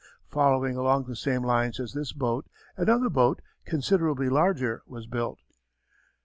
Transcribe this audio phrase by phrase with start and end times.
[0.31, 5.37] Following along the same lines as this boat another boat, considerably larger, was built.